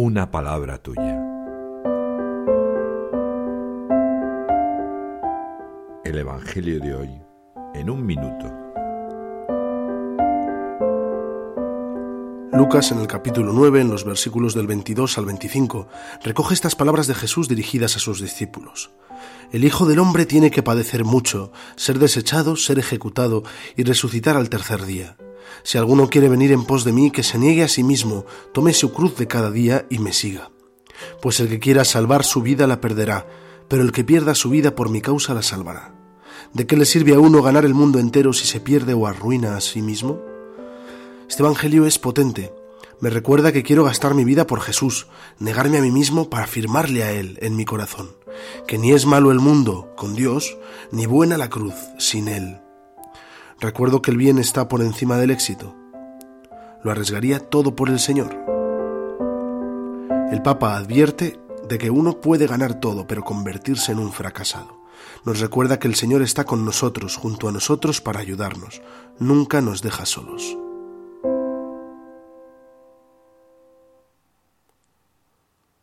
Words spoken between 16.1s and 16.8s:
recoge estas